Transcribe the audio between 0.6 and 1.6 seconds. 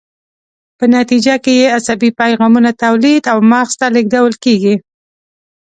په نتیجه کې